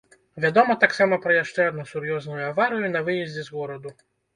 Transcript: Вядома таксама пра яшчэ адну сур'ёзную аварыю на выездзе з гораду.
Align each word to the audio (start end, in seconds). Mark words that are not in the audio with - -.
Вядома 0.45 0.75
таксама 0.83 1.21
пра 1.27 1.37
яшчэ 1.43 1.61
адну 1.75 1.87
сур'ёзную 1.93 2.43
аварыю 2.51 2.95
на 2.99 3.09
выездзе 3.09 3.41
з 3.51 3.61
гораду. 3.61 3.99